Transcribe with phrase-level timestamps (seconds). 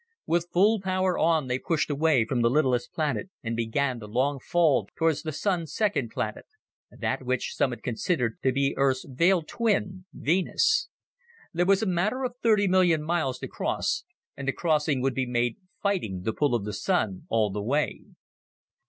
[0.25, 4.39] With full power on, they pushed away from the littlest planet and began the long
[4.39, 6.47] fall toward the Sun's second planet,
[6.89, 10.87] that which some had considered to be Earth's veiled twin, Venus.
[11.53, 14.03] There was a matter of thirty million miles to cross,
[14.35, 18.05] and the crossing would be made fighting the pull of the Sun all the way.